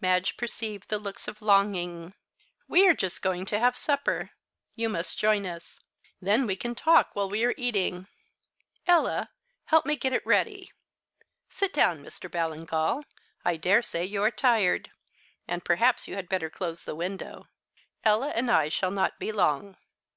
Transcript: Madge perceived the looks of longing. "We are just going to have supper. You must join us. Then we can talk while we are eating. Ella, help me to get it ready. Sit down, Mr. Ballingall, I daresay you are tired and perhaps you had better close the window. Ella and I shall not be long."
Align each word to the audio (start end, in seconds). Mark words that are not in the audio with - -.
Madge 0.00 0.36
perceived 0.36 0.88
the 0.90 0.98
looks 1.00 1.26
of 1.26 1.42
longing. 1.42 2.14
"We 2.68 2.86
are 2.88 2.94
just 2.94 3.20
going 3.20 3.44
to 3.46 3.58
have 3.58 3.76
supper. 3.76 4.30
You 4.76 4.88
must 4.88 5.18
join 5.18 5.44
us. 5.44 5.80
Then 6.20 6.46
we 6.46 6.54
can 6.54 6.76
talk 6.76 7.16
while 7.16 7.28
we 7.28 7.42
are 7.44 7.54
eating. 7.56 8.06
Ella, 8.86 9.30
help 9.64 9.84
me 9.84 9.96
to 9.96 9.98
get 9.98 10.12
it 10.12 10.24
ready. 10.24 10.70
Sit 11.48 11.72
down, 11.72 11.98
Mr. 12.00 12.30
Ballingall, 12.30 13.02
I 13.44 13.56
daresay 13.56 14.04
you 14.04 14.22
are 14.22 14.30
tired 14.30 14.92
and 15.48 15.64
perhaps 15.64 16.06
you 16.06 16.14
had 16.14 16.28
better 16.28 16.48
close 16.48 16.84
the 16.84 16.94
window. 16.94 17.48
Ella 18.04 18.28
and 18.36 18.52
I 18.52 18.68
shall 18.68 18.92
not 18.92 19.18
be 19.18 19.32
long." 19.32 19.76